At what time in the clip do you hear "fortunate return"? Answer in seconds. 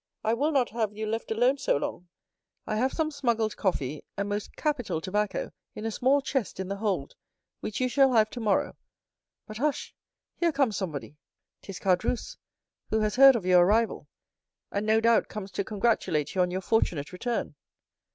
16.61-17.53